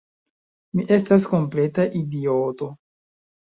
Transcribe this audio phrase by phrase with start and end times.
[0.79, 2.71] Mi estas kompleta idioto!